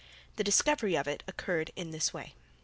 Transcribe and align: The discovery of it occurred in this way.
The 0.37 0.43
discovery 0.43 0.97
of 0.97 1.07
it 1.07 1.21
occurred 1.27 1.69
in 1.75 1.91
this 1.91 2.11
way. 2.11 2.33